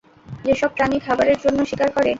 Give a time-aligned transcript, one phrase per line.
[0.45, 2.09] যেসব প্রাণী খাবারের জন্য শিকার করে।